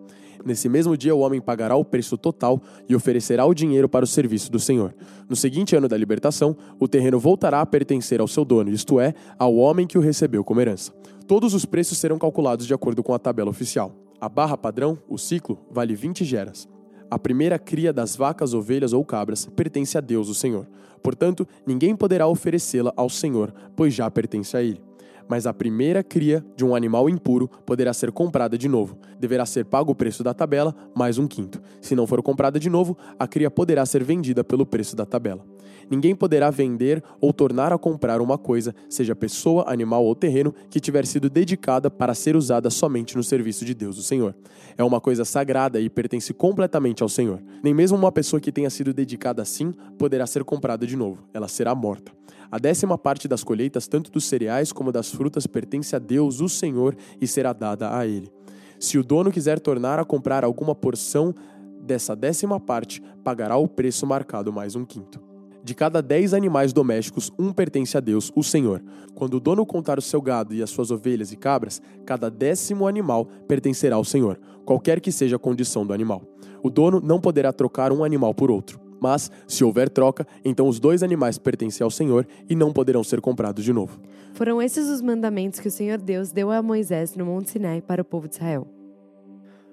Nesse 0.43 0.67
mesmo 0.67 0.97
dia, 0.97 1.15
o 1.15 1.19
homem 1.19 1.39
pagará 1.39 1.75
o 1.75 1.85
preço 1.85 2.17
total 2.17 2.61
e 2.89 2.95
oferecerá 2.95 3.45
o 3.45 3.53
dinheiro 3.53 3.87
para 3.87 4.03
o 4.03 4.07
serviço 4.07 4.51
do 4.51 4.59
Senhor. 4.59 4.93
No 5.29 5.35
seguinte 5.35 5.75
ano 5.75 5.87
da 5.87 5.95
libertação, 5.95 6.57
o 6.79 6.87
terreno 6.87 7.19
voltará 7.19 7.61
a 7.61 7.65
pertencer 7.65 8.19
ao 8.19 8.27
seu 8.27 8.43
dono, 8.43 8.71
isto 8.71 8.99
é, 8.99 9.13
ao 9.37 9.55
homem 9.55 9.87
que 9.87 9.97
o 9.97 10.01
recebeu 10.01 10.43
como 10.43 10.59
herança. 10.59 10.91
Todos 11.27 11.55
os 11.55 11.65
preços 11.65 11.97
serão 11.97 12.19
calculados 12.19 12.67
de 12.67 12.73
acordo 12.73 13.01
com 13.01 13.11
a 13.11 13.17
tabela 13.17 13.49
oficial. 13.49 13.91
A 14.21 14.29
barra 14.29 14.55
padrão, 14.55 14.97
o 15.09 15.17
ciclo, 15.17 15.57
vale 15.71 15.95
20 15.95 16.23
geras. 16.23 16.69
A 17.09 17.17
primeira 17.17 17.57
cria 17.57 17.91
das 17.91 18.15
vacas, 18.15 18.53
ovelhas 18.53 18.93
ou 18.93 19.03
cabras 19.03 19.47
pertence 19.55 19.97
a 19.97 20.01
Deus, 20.01 20.29
o 20.29 20.35
Senhor. 20.35 20.67
Portanto, 21.01 21.47
ninguém 21.65 21.95
poderá 21.95 22.27
oferecê-la 22.27 22.93
ao 22.95 23.09
Senhor, 23.09 23.51
pois 23.75 23.93
já 23.93 24.09
pertence 24.11 24.55
a 24.55 24.61
Ele 24.61 24.81
mas 25.27 25.47
a 25.47 25.53
primeira 25.53 26.03
cria 26.03 26.45
de 26.55 26.63
um 26.65 26.75
animal 26.75 27.09
impuro 27.09 27.47
poderá 27.65 27.93
ser 27.93 28.11
comprada 28.11 28.57
de 28.57 28.67
novo. 28.67 28.97
Deverá 29.19 29.45
ser 29.45 29.65
pago 29.65 29.91
o 29.91 29.95
preço 29.95 30.23
da 30.23 30.33
tabela 30.33 30.75
mais 30.95 31.17
um 31.17 31.27
quinto. 31.27 31.61
Se 31.81 31.95
não 31.95 32.07
for 32.07 32.21
comprada 32.21 32.59
de 32.59 32.69
novo, 32.69 32.97
a 33.17 33.27
cria 33.27 33.49
poderá 33.49 33.85
ser 33.85 34.03
vendida 34.03 34.43
pelo 34.43 34.65
preço 34.65 34.95
da 34.95 35.05
tabela. 35.05 35.45
Ninguém 35.89 36.15
poderá 36.15 36.49
vender 36.49 37.03
ou 37.21 37.31
tornar 37.31 37.71
a 37.71 37.77
comprar 37.77 38.19
uma 38.19 38.37
coisa, 38.37 38.73
seja 38.89 39.15
pessoa, 39.15 39.65
animal 39.67 40.03
ou 40.03 40.15
terreno, 40.15 40.53
que 40.69 40.79
tiver 40.79 41.05
sido 41.05 41.29
dedicada 41.29 41.91
para 41.91 42.15
ser 42.15 42.35
usada 42.35 42.69
somente 42.69 43.15
no 43.15 43.23
serviço 43.23 43.63
de 43.63 43.73
Deus, 43.73 43.97
o 43.97 44.03
Senhor. 44.03 44.35
É 44.77 44.83
uma 44.83 44.99
coisa 44.99 45.23
sagrada 45.23 45.79
e 45.79 45.89
pertence 45.89 46.33
completamente 46.33 47.03
ao 47.03 47.09
Senhor. 47.09 47.41
Nem 47.63 47.73
mesmo 47.73 47.97
uma 47.97 48.11
pessoa 48.11 48.39
que 48.39 48.51
tenha 48.51 48.69
sido 48.69 48.93
dedicada 48.93 49.41
assim 49.41 49.73
poderá 49.97 50.25
ser 50.25 50.43
comprada 50.43 50.87
de 50.87 50.95
novo. 50.95 51.23
Ela 51.33 51.47
será 51.47 51.75
morta. 51.75 52.11
A 52.51 52.59
décima 52.59 52.97
parte 52.97 53.27
das 53.27 53.43
colheitas, 53.43 53.87
tanto 53.87 54.11
dos 54.11 54.25
cereais 54.25 54.71
como 54.71 54.91
das 54.91 55.09
frutas, 55.09 55.47
pertence 55.47 55.95
a 55.95 55.99
Deus, 55.99 56.41
o 56.41 56.49
Senhor, 56.49 56.95
e 57.19 57.27
será 57.27 57.53
dada 57.53 57.97
a 57.97 58.05
ele. 58.05 58.31
Se 58.79 58.97
o 58.97 59.03
dono 59.03 59.31
quiser 59.31 59.59
tornar 59.59 59.99
a 59.99 60.05
comprar 60.05 60.43
alguma 60.43 60.75
porção 60.75 61.33
dessa 61.81 62.15
décima 62.15 62.59
parte, 62.59 63.01
pagará 63.23 63.57
o 63.57 63.67
preço 63.67 64.05
marcado 64.05 64.51
mais 64.51 64.75
um 64.75 64.85
quinto. 64.85 65.21
De 65.63 65.73
cada 65.73 65.99
dez 65.99 66.31
animais 66.31 66.71
domésticos, 66.71 67.31
um 67.39 67.51
pertence 67.51 67.97
a 67.97 67.99
Deus, 67.99 68.31
o 68.35 68.43
Senhor. 68.43 68.83
Quando 69.15 69.35
o 69.35 69.39
dono 69.39 69.65
contar 69.65 69.97
o 69.97 70.01
seu 70.01 70.21
gado 70.21 70.53
e 70.53 70.61
as 70.61 70.69
suas 70.69 70.91
ovelhas 70.91 71.31
e 71.31 71.35
cabras, 71.35 71.81
cada 72.05 72.29
décimo 72.29 72.87
animal 72.87 73.25
pertencerá 73.47 73.95
ao 73.95 74.03
Senhor, 74.03 74.39
qualquer 74.63 75.01
que 75.01 75.11
seja 75.11 75.37
a 75.37 75.39
condição 75.39 75.83
do 75.83 75.91
animal. 75.91 76.21
O 76.61 76.69
dono 76.69 77.01
não 77.01 77.19
poderá 77.19 77.51
trocar 77.51 77.91
um 77.91 78.03
animal 78.03 78.31
por 78.31 78.51
outro. 78.51 78.84
Mas, 78.99 79.31
se 79.47 79.63
houver 79.63 79.89
troca, 79.89 80.25
então 80.43 80.67
os 80.67 80.79
dois 80.79 81.03
animais 81.03 81.37
pertencem 81.37 81.83
ao 81.83 81.91
Senhor 81.91 82.27
e 82.49 82.55
não 82.55 82.71
poderão 82.71 83.03
ser 83.03 83.21
comprados 83.21 83.63
de 83.63 83.73
novo. 83.73 83.99
Foram 84.33 84.61
esses 84.61 84.89
os 84.89 85.01
mandamentos 85.01 85.59
que 85.59 85.67
o 85.67 85.71
Senhor 85.71 85.97
Deus 85.97 86.31
deu 86.31 86.51
a 86.51 86.61
Moisés 86.61 87.15
no 87.15 87.25
Monte 87.25 87.51
Sinai 87.51 87.81
para 87.81 88.01
o 88.01 88.05
povo 88.05 88.27
de 88.27 88.35
Israel. 88.35 88.67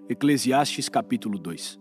Eclesiastes 0.08 0.88
capítulo 0.88 1.38
2 1.38 1.78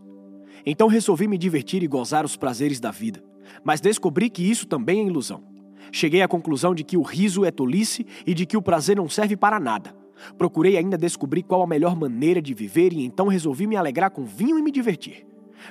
Então 0.66 0.88
resolvi 0.88 1.28
me 1.28 1.38
divertir 1.38 1.84
e 1.84 1.88
gozar 1.88 2.24
os 2.24 2.38
prazeres 2.38 2.80
da 2.80 2.92
vida. 2.92 3.24
Mas 3.64 3.82
descobri 3.82 4.30
que 4.30 4.50
isso 4.50 4.68
também 4.68 5.02
é 5.02 5.06
ilusão. 5.06 5.44
Cheguei 5.92 6.22
à 6.22 6.28
conclusão 6.28 6.74
de 6.74 6.84
que 6.84 6.96
o 6.96 7.02
riso 7.02 7.44
é 7.44 7.52
tolice 7.52 8.06
e 8.26 8.34
de 8.34 8.46
que 8.46 8.56
o 8.56 8.62
prazer 8.62 8.96
não 8.96 9.10
serve 9.10 9.36
para 9.36 9.60
nada. 9.60 9.94
Procurei 10.38 10.78
ainda 10.78 10.98
descobrir 10.98 11.44
qual 11.44 11.64
a 11.64 11.68
melhor 11.68 11.96
maneira 11.96 12.42
de 12.42 12.54
viver 12.54 12.94
e 12.94 13.04
então 13.04 13.28
resolvi 13.28 13.68
me 13.68 13.76
alegrar 13.76 14.12
com 14.12 14.24
vinho 14.24 14.58
e 14.58 14.62
me 14.62 14.72
divertir. 14.72 15.26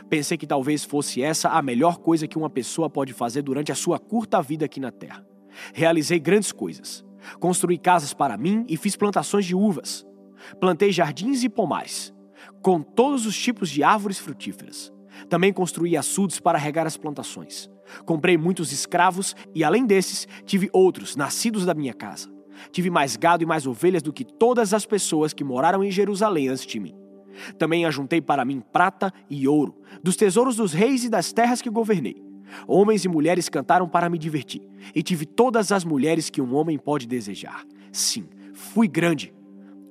Pensei 0.09 0.37
que 0.37 0.47
talvez 0.47 0.85
fosse 0.85 1.23
essa 1.23 1.51
a 1.51 1.63
melhor 1.63 1.99
coisa 1.99 2.27
que 2.27 2.39
uma 2.39 2.51
pessoa 2.51 2.89
pode 2.89 3.13
fazer 3.13 3.43
durante 3.43 3.73
a 3.73 3.75
sua 3.75 3.99
curta 3.99 4.41
vida 4.43 4.65
aqui 4.65 4.81
na 4.81 4.91
Terra. 4.91 5.25
Realizei 5.73 6.19
grandes 6.19 6.53
coisas. 6.53 7.05
Construí 7.39 7.79
casas 7.79 8.15
para 8.15 8.37
mim 8.37 8.65
e 8.69 8.77
fiz 8.77 8.97
plantações 8.97 9.45
de 9.45 9.55
uvas. 9.55 10.07
Plantei 10.59 10.91
jardins 10.91 11.43
e 11.45 11.49
pomares, 11.49 12.15
com 12.63 12.81
todos 12.81 13.27
os 13.27 13.39
tipos 13.39 13.69
de 13.69 13.83
árvores 13.83 14.19
frutíferas. 14.19 14.93
Também 15.29 15.53
construí 15.53 15.97
açudes 15.97 16.41
para 16.41 16.59
regar 16.59 16.87
as 16.87 16.97
plantações. 16.97 17.69
Comprei 18.07 18.39
muitos 18.39 18.73
escravos 18.73 19.35
e, 19.55 19.65
além 19.65 19.85
desses, 19.85 20.27
tive 20.45 20.71
outros, 20.73 21.17
nascidos 21.17 21.67
da 21.67 21.75
minha 21.75 21.93
casa. 21.93 22.33
Tive 22.71 22.91
mais 22.91 23.17
gado 23.17 23.43
e 23.43 23.47
mais 23.47 23.67
ovelhas 23.67 24.03
do 24.03 24.13
que 24.13 24.25
todas 24.25 24.73
as 24.73 24.87
pessoas 24.87 25.33
que 25.33 25.45
moraram 25.45 25.83
em 25.83 25.91
Jerusalém 25.91 26.49
antes 26.49 26.67
de 26.67 26.79
mim. 26.79 26.95
Também 27.59 27.85
ajuntei 27.85 28.21
para 28.21 28.45
mim 28.45 28.63
prata 28.73 29.13
e 29.29 29.47
ouro, 29.47 29.75
dos 30.03 30.17
tesouros 30.17 30.57
dos 30.57 30.73
reis 30.73 31.05
e 31.05 31.09
das 31.09 31.33
terras 31.33 31.63
que 31.63 31.71
governei. 31.71 32.23
Homens 32.67 33.05
e 33.05 33.09
mulheres 33.09 33.49
cantaram 33.49 33.89
para 33.89 34.09
me 34.09 34.19
divertir, 34.19 34.63
e 34.95 35.03
tive 35.03 35.25
todas 35.25 35.71
as 35.71 35.85
mulheres 35.85 36.29
que 36.29 36.43
um 36.43 36.55
homem 36.55 36.79
pode 36.79 37.07
desejar. 37.07 37.65
Sim, 37.93 38.27
fui 38.53 38.89
grande. 38.89 39.33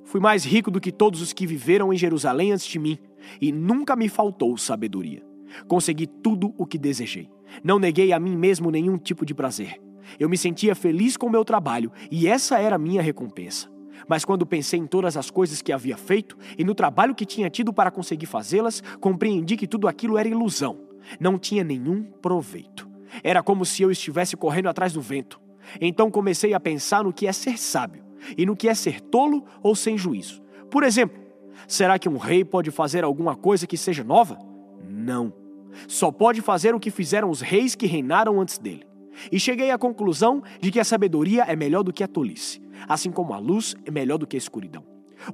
Fui 0.04 0.20
mais 0.20 0.44
rico 0.44 0.70
do 0.70 0.80
que 0.80 0.92
todos 0.92 1.22
os 1.22 1.32
que 1.32 1.46
viveram 1.46 1.92
em 1.92 1.96
Jerusalém 1.96 2.52
antes 2.52 2.66
de 2.66 2.78
mim, 2.78 2.98
e 3.40 3.52
nunca 3.52 3.96
me 3.96 4.08
faltou 4.08 4.56
sabedoria. 4.56 5.22
Consegui 5.66 6.06
tudo 6.06 6.54
o 6.58 6.66
que 6.66 6.78
desejei. 6.78 7.28
Não 7.62 7.78
neguei 7.78 8.12
a 8.12 8.20
mim 8.20 8.36
mesmo 8.36 8.70
nenhum 8.70 8.96
tipo 8.96 9.24
de 9.24 9.34
prazer. 9.34 9.80
Eu 10.18 10.28
me 10.28 10.36
sentia 10.36 10.74
feliz 10.74 11.16
com 11.16 11.28
meu 11.28 11.44
trabalho 11.44 11.92
e 12.10 12.26
essa 12.26 12.58
era 12.58 12.76
a 12.76 12.78
minha 12.78 13.02
recompensa. 13.02 13.69
Mas 14.08 14.24
quando 14.24 14.46
pensei 14.46 14.78
em 14.78 14.86
todas 14.86 15.16
as 15.16 15.30
coisas 15.30 15.62
que 15.62 15.72
havia 15.72 15.96
feito 15.96 16.36
e 16.56 16.64
no 16.64 16.74
trabalho 16.74 17.14
que 17.14 17.26
tinha 17.26 17.50
tido 17.50 17.72
para 17.72 17.90
conseguir 17.90 18.26
fazê-las, 18.26 18.82
compreendi 19.00 19.56
que 19.56 19.66
tudo 19.66 19.88
aquilo 19.88 20.18
era 20.18 20.28
ilusão. 20.28 20.78
Não 21.18 21.38
tinha 21.38 21.64
nenhum 21.64 22.02
proveito. 22.02 22.88
Era 23.22 23.42
como 23.42 23.64
se 23.64 23.82
eu 23.82 23.90
estivesse 23.90 24.36
correndo 24.36 24.68
atrás 24.68 24.92
do 24.92 25.00
vento. 25.00 25.40
Então 25.80 26.10
comecei 26.10 26.54
a 26.54 26.60
pensar 26.60 27.04
no 27.04 27.12
que 27.12 27.26
é 27.26 27.32
ser 27.32 27.58
sábio 27.58 28.02
e 28.36 28.44
no 28.46 28.56
que 28.56 28.68
é 28.68 28.74
ser 28.74 29.00
tolo 29.00 29.44
ou 29.62 29.74
sem 29.74 29.96
juízo. 29.96 30.42
Por 30.70 30.82
exemplo, 30.82 31.20
será 31.66 31.98
que 31.98 32.08
um 32.08 32.16
rei 32.16 32.44
pode 32.44 32.70
fazer 32.70 33.04
alguma 33.04 33.34
coisa 33.34 33.66
que 33.66 33.76
seja 33.76 34.04
nova? 34.04 34.38
Não. 34.88 35.32
Só 35.86 36.10
pode 36.10 36.40
fazer 36.40 36.74
o 36.74 36.80
que 36.80 36.90
fizeram 36.90 37.30
os 37.30 37.40
reis 37.40 37.74
que 37.74 37.86
reinaram 37.86 38.40
antes 38.40 38.58
dele. 38.58 38.84
E 39.30 39.38
cheguei 39.38 39.70
à 39.70 39.78
conclusão 39.78 40.42
de 40.60 40.70
que 40.70 40.80
a 40.80 40.84
sabedoria 40.84 41.44
é 41.44 41.54
melhor 41.54 41.82
do 41.82 41.92
que 41.92 42.02
a 42.02 42.08
tolice, 42.08 42.60
assim 42.88 43.10
como 43.10 43.34
a 43.34 43.38
luz 43.38 43.74
é 43.84 43.90
melhor 43.90 44.18
do 44.18 44.26
que 44.26 44.36
a 44.36 44.38
escuridão. 44.38 44.84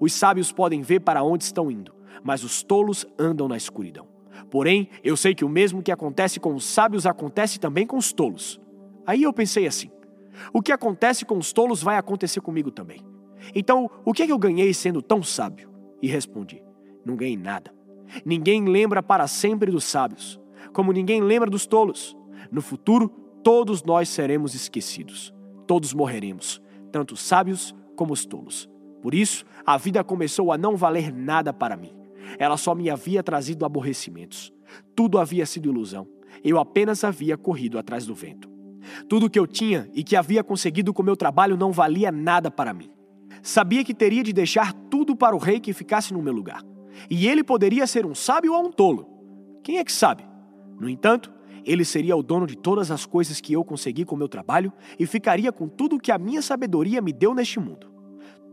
Os 0.01 0.13
sábios 0.13 0.53
podem 0.53 0.83
ver 0.83 1.01
para 1.01 1.23
onde 1.23 1.45
estão 1.45 1.71
indo, 1.71 1.95
mas 2.23 2.43
os 2.43 2.63
tolos 2.63 3.07
andam 3.19 3.49
na 3.49 3.57
escuridão. 3.57 4.09
Porém, 4.51 4.89
eu 5.03 5.17
sei 5.17 5.35
que 5.35 5.45
o 5.45 5.49
mesmo 5.49 5.83
que 5.83 5.93
acontece 5.93 6.39
com 6.39 6.55
os 6.55 6.65
sábios 6.65 7.07
acontece 7.07 7.59
também 7.59 7.87
com 7.87 7.97
os 7.97 8.13
tolos. 8.13 8.61
Aí 9.07 9.23
eu 9.23 9.33
pensei 9.33 9.67
assim: 9.67 9.91
o 10.53 10.63
que 10.63 10.73
acontece 10.73 11.25
com 11.25 11.39
os 11.39 11.53
tolos 11.53 11.83
vai 11.83 11.97
acontecer 11.97 12.41
comigo 12.41 12.71
também. 12.71 13.01
Então, 13.55 13.91
o 14.05 14.13
que 14.13 14.23
é 14.23 14.27
que 14.27 14.33
eu 14.33 14.39
ganhei 14.39 14.73
sendo 14.75 15.01
tão 15.01 15.23
sábio? 15.23 15.71
E 16.03 16.09
respondi: 16.09 16.63
não 17.05 17.17
ganhei 17.17 17.37
nada. 17.37 17.73
Ninguém 18.25 18.65
lembra 18.65 19.03
para 19.03 19.27
sempre 19.27 19.71
dos 19.71 19.85
sábios, 19.85 20.41
como 20.73 20.93
ninguém 20.93 21.21
lembra 21.21 21.51
dos 21.51 21.67
tolos. 21.67 22.17
No 22.51 22.63
futuro, 22.63 23.09
todos 23.43 23.83
nós 23.83 24.09
seremos 24.09 24.55
esquecidos. 24.55 25.35
Todos 25.67 25.93
morreremos, 25.93 26.63
tanto 26.91 27.15
os 27.15 27.23
sábios 27.23 27.75
como 27.95 28.13
os 28.13 28.25
tolos. 28.25 28.69
Por 29.03 29.15
isso, 29.15 29.45
a 29.65 29.77
vida 29.77 30.03
começou 30.03 30.53
a 30.53 30.59
não 30.59 30.77
valer 30.77 31.13
nada 31.13 31.53
para 31.53 31.77
mim. 31.77 31.93
Ela 32.39 32.57
só 32.57 32.75
me 32.75 32.91
havia 32.91 33.23
trazido 33.23 33.65
aborrecimentos. 33.65 34.53
Tudo 34.95 35.19
havia 35.19 35.47
sido 35.47 35.69
ilusão. 35.69 36.09
Eu 36.43 36.59
apenas 36.59 37.05
havia 37.05 37.37
corrido 37.37 37.79
atrás 37.79 38.05
do 38.05 38.15
vento. 38.15 38.51
Tudo 39.09 39.31
que 39.31 39.39
eu 39.39 39.47
tinha 39.47 39.89
e 39.95 40.03
que 40.03 40.17
havia 40.17 40.43
conseguido 40.45 40.93
com 40.93 41.03
meu 41.03 41.17
trabalho 41.17 41.57
não 41.57 41.73
valia 41.73 42.11
nada 42.13 42.51
para 42.51 42.75
mim. 42.75 42.91
Sabia 43.43 43.85
que 43.85 43.95
teria 43.95 44.23
de 44.23 44.33
deixar 44.33 44.73
tudo 44.73 45.15
para 45.15 45.37
o 45.37 45.39
rei 45.39 45.61
que 45.61 45.73
ficasse 45.73 46.13
no 46.13 46.23
meu 46.23 46.33
lugar. 46.33 46.63
E 47.11 47.29
ele 47.29 47.45
poderia 47.45 47.87
ser 47.87 48.07
um 48.07 48.15
sábio 48.15 48.53
ou 48.53 48.67
um 48.67 48.73
tolo. 48.73 49.09
Quem 49.63 49.79
é 49.79 49.85
que 49.85 49.93
sabe? 49.93 50.25
No 50.81 50.89
entanto, 50.89 51.33
ele 51.67 51.85
seria 51.85 52.17
o 52.17 52.23
dono 52.23 52.47
de 52.47 52.57
todas 52.57 52.93
as 52.93 53.05
coisas 53.05 53.41
que 53.41 53.53
eu 53.53 53.65
consegui 53.65 54.05
com 54.05 54.15
meu 54.15 54.29
trabalho 54.29 54.73
e 54.99 55.05
ficaria 55.05 55.51
com 55.51 55.69
tudo 55.69 55.99
que 55.99 56.13
a 56.13 56.19
minha 56.19 56.41
sabedoria 56.41 57.03
me 57.03 57.13
deu 57.13 57.35
neste 57.35 57.59
mundo. 57.59 57.91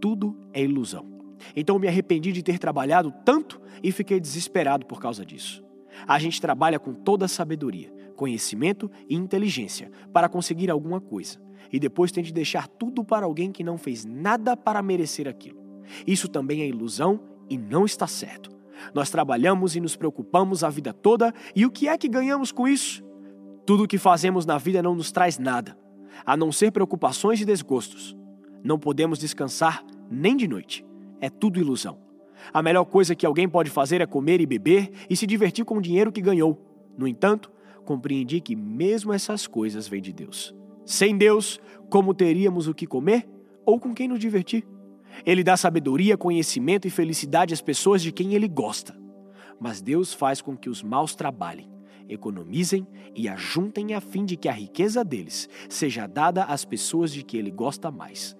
Tudo 0.01 0.36
é 0.51 0.63
ilusão. 0.63 1.08
Então 1.55 1.77
me 1.77 1.88
arrependi 1.88 2.32
de 2.32 2.41
ter 2.41 2.58
trabalhado 2.58 3.13
tanto 3.24 3.62
e 3.84 3.91
fiquei 3.91 4.20
desesperado 4.20 4.86
por 4.88 5.00
causa 5.00 5.24
disso. 5.24 5.63
A 6.08 6.17
gente 6.17 6.41
trabalha 6.41 6.79
com 6.79 6.93
toda 6.93 7.25
a 7.25 7.29
sabedoria, 7.29 7.93
conhecimento 8.15 8.89
e 9.08 9.15
inteligência 9.15 9.91
para 10.12 10.27
conseguir 10.27 10.72
alguma 10.72 11.00
coisa, 11.00 11.39
e 11.72 11.79
depois 11.79 12.12
tem 12.12 12.24
de 12.24 12.34
deixar 12.34 12.67
tudo 12.67 13.03
para 13.03 13.25
alguém 13.25 13.51
que 13.51 13.63
não 13.63 13.77
fez 13.77 14.03
nada 14.03 14.58
para 14.58 14.82
merecer 14.82 15.27
aquilo. 15.27 15.62
Isso 16.08 16.27
também 16.27 16.62
é 16.62 16.67
ilusão 16.67 17.20
e 17.50 17.58
não 17.58 17.86
está 17.86 18.08
certo. 18.08 18.52
Nós 18.94 19.10
trabalhamos 19.10 19.75
e 19.75 19.80
nos 19.80 19.96
preocupamos 19.96 20.63
a 20.63 20.70
vida 20.70 20.94
toda, 20.94 21.34
e 21.56 21.65
o 21.65 21.72
que 21.72 21.88
é 21.88 21.98
que 21.98 22.08
ganhamos 22.08 22.51
com 22.51 22.68
isso? 22.68 23.03
Tudo 23.65 23.84
o 23.84 23.88
que 23.88 23.98
fazemos 23.98 24.46
na 24.46 24.58
vida 24.58 24.82
não 24.82 24.96
nos 24.96 25.12
traz 25.12 25.39
nada, 25.39 25.77
a 26.25 26.36
não 26.36 26.51
ser 26.51 26.72
preocupações 26.72 27.39
e 27.42 27.46
desgostos. 27.46 28.15
Não 28.63 28.80
podemos 28.80 29.20
descansar 29.20 29.84
nem 30.10 30.36
de 30.36 30.48
noite. 30.48 30.86
É 31.20 31.30
tudo 31.30 31.60
ilusão. 31.60 31.98
A 32.53 32.62
melhor 32.62 32.86
coisa 32.86 33.15
que 33.15 33.25
alguém 33.25 33.48
pode 33.48 33.70
fazer 33.70 34.01
é 34.01 34.06
comer 34.06 34.42
e 34.42 34.46
beber 34.46 34.92
e 35.10 35.15
se 35.15 35.25
divertir 35.25 35.63
com 35.63 35.77
o 35.77 35.82
dinheiro 35.82 36.12
que 36.12 36.22
ganhou. 36.22 36.60
No 36.98 37.08
entanto, 37.08 37.51
compreendi 37.86 38.42
que 38.42 38.56
mesmo 38.56 39.13
essas 39.13 39.48
coisas 39.48 39.88
vêm 39.88 40.01
de 40.01 40.12
Deus. 40.12 40.53
Sem 40.86 41.18
Deus, 41.18 41.60
como 41.89 42.13
teríamos 42.13 42.68
o 42.68 42.74
que 42.74 42.86
comer 42.86 43.27
ou 43.65 43.80
com 43.80 43.94
quem 43.94 44.08
nos 44.08 44.20
divertir? 44.20 44.65
Ele 45.25 45.44
dá 45.44 45.56
sabedoria, 45.56 46.18
conhecimento 46.18 46.88
e 46.88 46.92
felicidade 46.92 47.53
às 47.53 47.62
pessoas 47.62 48.01
de 48.01 48.12
quem 48.12 48.34
ele 48.34 48.48
gosta. 48.48 48.96
Mas 49.60 49.82
Deus 49.82 50.13
faz 50.13 50.42
com 50.42 50.58
que 50.58 50.70
os 50.70 50.84
maus 50.84 51.15
trabalhem, 51.15 51.72
economizem 52.10 52.86
e 53.15 53.30
ajuntem 53.30 53.94
a 53.94 54.01
fim 54.01 54.25
de 54.25 54.36
que 54.36 54.50
a 54.50 54.51
riqueza 54.51 55.03
deles 55.03 55.48
seja 55.70 56.08
dada 56.08 56.44
às 56.44 56.65
pessoas 56.65 57.13
de 57.13 57.24
que 57.24 57.38
ele 57.38 57.51
gosta 57.51 57.89
mais. 57.89 58.36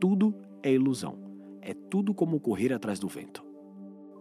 Tudo 0.00 0.34
é 0.62 0.72
ilusão. 0.72 1.18
É 1.60 1.72
tudo 1.72 2.12
como 2.12 2.40
correr 2.40 2.72
atrás 2.72 2.98
do 2.98 3.08
vento. 3.08 3.44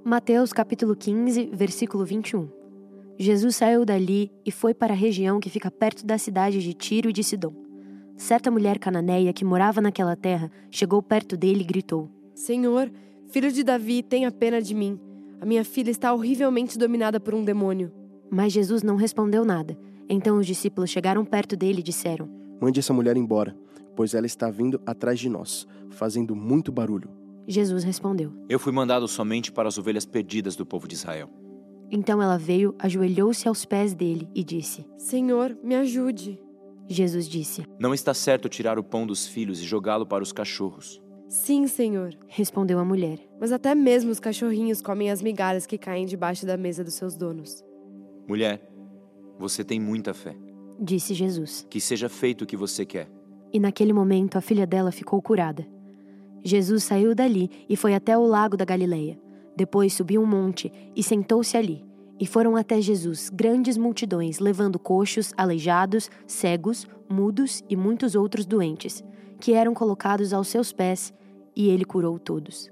Mateus 0.05 0.53
capítulo 0.53 0.95
15, 0.95 1.49
versículo 1.51 2.05
21. 2.05 2.49
Jesus 3.17 3.55
saiu 3.55 3.85
dali 3.85 4.31
e 4.45 4.51
foi 4.51 4.73
para 4.73 4.93
a 4.93 4.97
região 4.97 5.39
que 5.39 5.49
fica 5.49 5.71
perto 5.71 6.05
da 6.05 6.17
cidade 6.17 6.61
de 6.61 6.73
Tiro 6.73 7.09
e 7.09 7.13
de 7.13 7.23
Sidom. 7.23 7.62
Certa 8.15 8.51
mulher 8.51 8.79
cananeia 8.79 9.33
que 9.33 9.43
morava 9.43 9.81
naquela 9.81 10.15
terra 10.15 10.51
chegou 10.69 11.01
perto 11.01 11.35
dele 11.35 11.61
e 11.61 11.65
gritou: 11.65 12.09
Senhor, 12.33 12.91
filho 13.27 13.51
de 13.51 13.63
Davi, 13.63 14.03
tenha 14.03 14.31
pena 14.31 14.61
de 14.61 14.73
mim. 14.73 14.99
A 15.41 15.45
minha 15.45 15.65
filha 15.65 15.91
está 15.91 16.13
horrivelmente 16.13 16.77
dominada 16.77 17.19
por 17.19 17.33
um 17.33 17.43
demônio. 17.43 17.91
Mas 18.31 18.53
Jesus 18.53 18.81
não 18.81 18.95
respondeu 18.95 19.43
nada. 19.43 19.77
Então 20.07 20.37
os 20.37 20.47
discípulos 20.47 20.89
chegaram 20.89 21.25
perto 21.25 21.55
dele 21.55 21.79
e 21.79 21.83
disseram: 21.83 22.29
Mande 22.61 22.79
essa 22.79 22.93
mulher 22.93 23.17
embora, 23.17 23.55
pois 23.95 24.13
ela 24.13 24.25
está 24.25 24.49
vindo 24.49 24.81
atrás 24.85 25.19
de 25.19 25.29
nós, 25.29 25.67
fazendo 25.89 26.35
muito 26.35 26.71
barulho. 26.71 27.09
Jesus 27.47 27.83
respondeu: 27.83 28.31
Eu 28.47 28.59
fui 28.59 28.71
mandado 28.71 29.07
somente 29.07 29.51
para 29.51 29.67
as 29.67 29.77
ovelhas 29.77 30.05
perdidas 30.05 30.55
do 30.55 30.65
povo 30.65 30.87
de 30.87 30.95
Israel. 30.95 31.29
Então 31.91 32.21
ela 32.21 32.37
veio, 32.37 32.73
ajoelhou-se 32.79 33.47
aos 33.47 33.65
pés 33.65 33.93
dele 33.93 34.27
e 34.33 34.43
disse: 34.43 34.85
Senhor, 34.97 35.57
me 35.63 35.75
ajude. 35.75 36.39
Jesus 36.87 37.27
disse: 37.27 37.65
Não 37.79 37.93
está 37.93 38.13
certo 38.13 38.49
tirar 38.49 38.77
o 38.77 38.83
pão 38.83 39.07
dos 39.07 39.27
filhos 39.27 39.61
e 39.61 39.65
jogá-lo 39.65 40.05
para 40.05 40.23
os 40.23 40.31
cachorros. 40.31 41.01
Sim, 41.27 41.67
Senhor. 41.67 42.15
Respondeu 42.27 42.77
a 42.79 42.85
mulher: 42.85 43.19
Mas 43.39 43.51
até 43.51 43.73
mesmo 43.73 44.11
os 44.11 44.19
cachorrinhos 44.19 44.81
comem 44.81 45.09
as 45.09 45.21
migalhas 45.21 45.65
que 45.65 45.77
caem 45.77 46.05
debaixo 46.05 46.45
da 46.45 46.57
mesa 46.57 46.83
dos 46.83 46.93
seus 46.93 47.15
donos. 47.15 47.63
Mulher, 48.27 48.61
você 49.39 49.63
tem 49.63 49.79
muita 49.79 50.13
fé. 50.13 50.35
Disse 50.79 51.13
Jesus. 51.13 51.65
Que 51.69 51.79
seja 51.79 52.09
feito 52.09 52.43
o 52.43 52.45
que 52.45 52.57
você 52.57 52.85
quer. 52.85 53.09
E 53.51 53.59
naquele 53.59 53.93
momento 53.93 54.37
a 54.37 54.41
filha 54.41 54.65
dela 54.65 54.91
ficou 54.91 55.21
curada. 55.21 55.67
Jesus 56.43 56.83
saiu 56.83 57.15
dali 57.15 57.49
e 57.69 57.75
foi 57.75 57.93
até 57.93 58.17
o 58.17 58.25
lago 58.25 58.57
da 58.57 58.65
Galileia. 58.65 59.19
Depois 59.55 59.93
subiu 59.93 60.21
um 60.21 60.25
monte 60.25 60.71
e 60.95 61.03
sentou-se 61.03 61.55
ali. 61.55 61.85
E 62.19 62.25
foram 62.25 62.55
até 62.55 62.79
Jesus 62.79 63.29
grandes 63.29 63.77
multidões, 63.77 64.39
levando 64.39 64.79
coxos, 64.79 65.33
aleijados, 65.35 66.09
cegos, 66.27 66.87
mudos 67.09 67.63
e 67.69 67.75
muitos 67.75 68.15
outros 68.15 68.45
doentes, 68.45 69.03
que 69.39 69.53
eram 69.53 69.73
colocados 69.73 70.33
aos 70.33 70.47
seus 70.47 70.71
pés, 70.71 71.13
e 71.55 71.69
ele 71.69 71.85
curou 71.85 72.17
todos. 72.17 72.71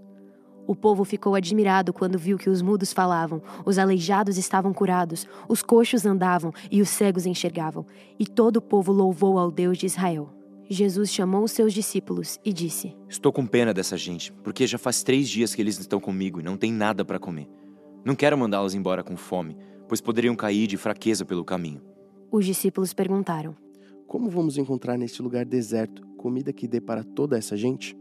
O 0.68 0.76
povo 0.76 1.04
ficou 1.04 1.36
admirado 1.36 1.92
quando 1.92 2.18
viu 2.18 2.38
que 2.38 2.50
os 2.50 2.62
mudos 2.62 2.94
falavam, 2.94 3.42
os 3.66 3.78
aleijados 3.78 4.38
estavam 4.38 4.74
curados, 4.74 5.28
os 5.50 5.62
coxos 5.62 6.06
andavam 6.06 6.54
e 6.72 6.82
os 6.82 6.90
cegos 6.90 7.26
enxergavam. 7.26 7.86
E 8.18 8.26
todo 8.26 8.58
o 8.58 8.62
povo 8.62 8.92
louvou 8.92 9.38
ao 9.38 9.52
Deus 9.52 9.78
de 9.78 9.86
Israel. 9.86 10.30
Jesus 10.70 11.12
chamou 11.12 11.44
os 11.44 11.52
seus 11.52 11.74
discípulos 11.74 12.40
e 12.46 12.54
disse: 12.54 12.96
Estou 13.10 13.34
com 13.34 13.46
pena 13.46 13.74
dessa 13.74 13.98
gente, 13.98 14.32
porque 14.44 14.66
já 14.66 14.78
faz 14.78 15.04
três 15.04 15.28
dias 15.28 15.54
que 15.54 15.62
eles 15.62 15.78
estão 15.78 16.00
comigo 16.00 16.40
e 16.40 16.44
não 16.44 16.56
têm 16.56 16.72
nada 16.72 17.04
para 17.04 17.20
comer. 17.20 17.50
Não 18.04 18.16
quero 18.16 18.38
mandá-los 18.38 18.74
embora 18.74 19.04
com 19.04 19.16
fome, 19.16 19.56
pois 19.88 20.02
poderiam 20.02 20.36
cair 20.36 20.68
de 20.68 20.78
fraqueza 20.78 21.24
pelo 21.24 21.46
caminho. 21.46 21.82
Os 22.32 22.46
discípulos 22.46 22.94
perguntaram: 22.94 23.56
Como 24.08 24.30
vamos 24.30 24.58
encontrar 24.58 24.98
neste 24.98 25.22
lugar 25.22 25.46
deserto 25.46 26.06
comida 26.18 26.52
que 26.52 26.68
dê 26.68 26.82
para 26.82 27.04
toda 27.04 27.38
essa 27.38 27.56
gente? 27.56 27.96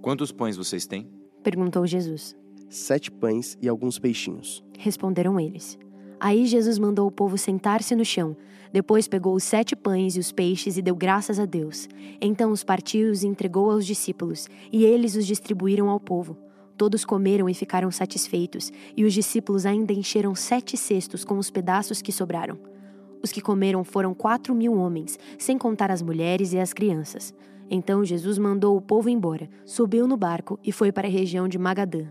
Quantos 0.00 0.30
pães 0.30 0.56
vocês 0.56 0.86
têm? 0.86 1.08
perguntou 1.42 1.86
Jesus. 1.86 2.36
Sete 2.68 3.10
pães 3.10 3.56
e 3.62 3.68
alguns 3.68 3.98
peixinhos. 3.98 4.64
Responderam 4.78 5.38
eles. 5.38 5.78
Aí 6.18 6.46
Jesus 6.46 6.78
mandou 6.78 7.06
o 7.06 7.12
povo 7.12 7.36
sentar-se 7.36 7.94
no 7.94 8.04
chão. 8.04 8.36
Depois 8.72 9.06
pegou 9.06 9.34
os 9.34 9.44
sete 9.44 9.76
pães 9.76 10.16
e 10.16 10.18
os 10.18 10.32
peixes 10.32 10.76
e 10.76 10.82
deu 10.82 10.94
graças 10.94 11.38
a 11.38 11.44
Deus. 11.44 11.88
Então 12.20 12.50
os 12.50 12.64
partiu 12.64 13.08
e 13.08 13.10
os 13.10 13.22
entregou 13.22 13.70
aos 13.70 13.86
discípulos, 13.86 14.48
e 14.72 14.84
eles 14.84 15.14
os 15.14 15.26
distribuíram 15.26 15.88
ao 15.88 16.00
povo. 16.00 16.36
Todos 16.76 17.04
comeram 17.04 17.48
e 17.48 17.54
ficaram 17.54 17.90
satisfeitos, 17.90 18.72
e 18.96 19.04
os 19.04 19.14
discípulos 19.14 19.64
ainda 19.64 19.92
encheram 19.92 20.34
sete 20.34 20.76
cestos 20.76 21.24
com 21.24 21.38
os 21.38 21.50
pedaços 21.50 22.02
que 22.02 22.12
sobraram. 22.12 22.58
Os 23.22 23.32
que 23.32 23.40
comeram 23.40 23.82
foram 23.82 24.12
quatro 24.12 24.54
mil 24.54 24.74
homens, 24.74 25.18
sem 25.38 25.56
contar 25.56 25.90
as 25.90 26.02
mulheres 26.02 26.52
e 26.52 26.58
as 26.58 26.72
crianças. 26.72 27.34
Então 27.70 28.04
Jesus 28.04 28.38
mandou 28.38 28.76
o 28.76 28.82
povo 28.82 29.08
embora, 29.08 29.48
subiu 29.64 30.06
no 30.06 30.16
barco 30.16 30.58
e 30.62 30.70
foi 30.70 30.92
para 30.92 31.08
a 31.08 31.10
região 31.10 31.48
de 31.48 31.58
Magadã. 31.58 32.06